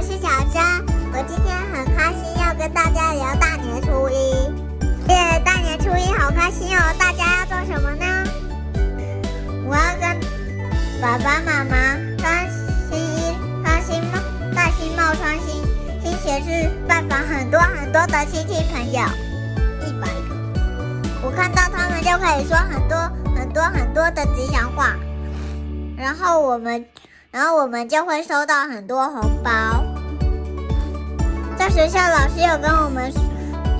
[0.00, 0.62] 我是小珍。
[1.12, 4.48] 我今天很开心要跟大家聊大年初一。
[5.12, 6.80] 耶，大年初一好开心哦！
[6.98, 8.24] 大家要做什么呢？
[9.68, 10.18] 我要跟
[11.02, 11.76] 爸爸妈妈
[12.16, 12.48] 穿
[12.88, 14.16] 新衣、穿新帽、
[14.54, 15.62] 戴新帽、穿新
[16.02, 19.02] 新鞋去拜访很多很多的亲戚朋友，
[19.86, 20.34] 一百个。
[21.22, 22.96] 我看到他们就可以说很多
[23.36, 24.96] 很多很多的吉祥话，
[25.98, 26.86] 然后我们。
[27.32, 29.84] 然后我们就会收到很多红包。
[31.60, 33.12] 在学校，老师有跟我们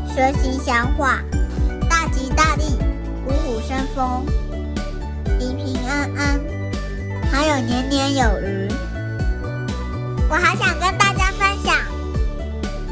[0.07, 1.23] 学吉祥话：
[1.89, 2.65] 大吉大利、
[3.25, 4.27] 虎虎生风、
[5.39, 6.41] 平平安安，
[7.33, 8.69] 还有年年有余。
[10.29, 11.75] 我还想跟大家分享，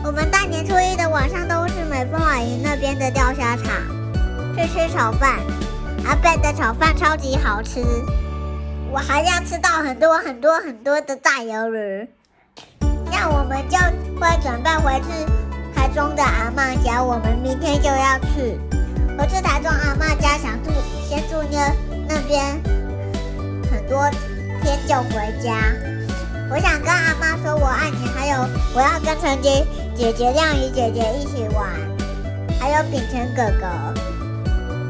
[0.02, 3.66] 我们大年初一的晚上都是美凤阿姨那边的钓虾场
[4.56, 5.34] 去吃炒饭，
[6.06, 7.83] 阿贝的炒饭超级好吃。
[8.91, 12.09] 我还要吃到很多很多很多的大鱿鱼，
[13.20, 13.77] 那我们就
[14.20, 15.27] 会准备回去
[15.74, 17.02] 台中的阿妈家。
[17.02, 18.56] 我们明天就要去，
[19.19, 20.70] 我去台中阿妈家，想住
[21.05, 21.74] 先住那
[22.08, 22.41] 那边
[23.72, 24.08] 很多
[24.62, 25.56] 天就回家。
[26.48, 28.36] 我想跟阿妈说我爱你，还有
[28.72, 31.69] 我要跟陈杰姐姐、亮宇姐姐一起玩，
[32.61, 33.66] 还有秉承哥哥，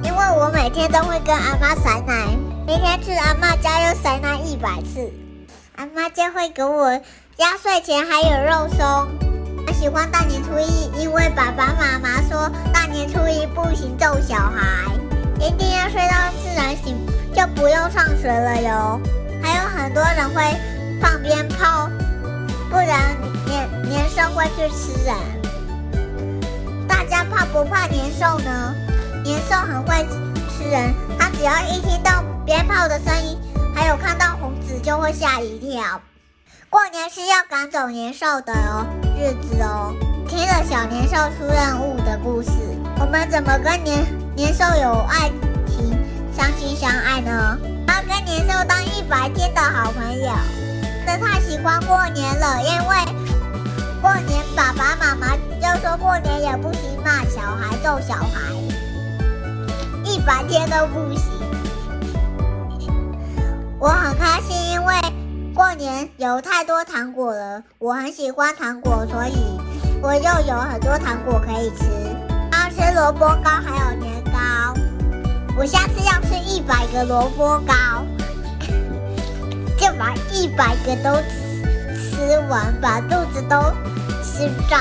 [0.04, 2.36] 因为我每天都会跟阿妈甩奶。
[2.66, 5.10] 明天去阿妈家又塞奶一百次，
[5.76, 7.00] 阿妈就会给我
[7.38, 9.08] 压岁钱还有肉松。
[9.64, 14.92] 我喜欢大年初一，因为爸爸妈妈说大年初一不行揍小孩，
[15.38, 16.96] 一定要睡到自然醒，
[17.32, 19.00] 就不用上学了哟。
[19.40, 20.42] 还有很多人会
[21.00, 21.88] 放鞭炮，
[22.68, 23.16] 不然
[23.46, 25.14] 年年兽会去吃人。
[26.88, 28.74] 大家怕不怕年兽呢？
[29.22, 30.04] 年兽很会
[30.50, 32.24] 吃人，它只要一听到。
[32.44, 33.38] 鞭炮的声音，
[33.74, 36.00] 还有看到红纸就会吓一跳。
[36.70, 39.94] 过年是要赶走年兽的哦日子哦。
[40.28, 42.50] 听了小年兽出任务的故事，
[43.00, 44.04] 我们怎么跟年
[44.36, 45.30] 年兽有爱
[45.66, 45.90] 情、
[46.36, 47.58] 相亲相爱呢？
[47.86, 50.30] 要跟年兽当一百天的好朋友。
[51.06, 52.96] 真的太喜欢过年了，因为
[54.02, 58.52] 过年爸爸妈妈就说过年也不行骂小孩、揍小孩，
[60.04, 61.24] 一百天都不行。
[63.78, 64.94] 我很开心，因为
[65.68, 67.62] 过年有太多糖果了。
[67.78, 69.34] 我很喜欢糖果，所以
[70.00, 71.84] 我又有很多糖果可以吃。
[72.50, 74.74] 要吃萝卜糕，还有年糕。
[75.58, 78.02] 我下次要吃一百个萝卜糕，
[79.76, 83.60] 就把一百个都吃吃完，把肚子都
[84.24, 84.80] 吃胀。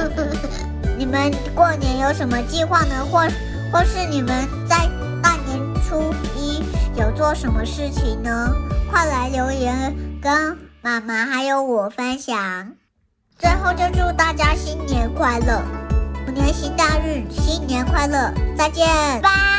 [0.98, 3.02] 你们过年有什么计划呢？
[3.10, 3.26] 或
[3.72, 4.90] 或是你们在
[5.22, 5.58] 大年
[5.88, 6.62] 初一？
[6.98, 8.54] 有做什么事情呢？
[8.90, 12.72] 快来留言跟妈妈还有我分享。
[13.38, 15.62] 最后就祝大家新年快乐，
[16.24, 18.86] 虎年行大运，新年快乐，再见，
[19.22, 19.55] 拜。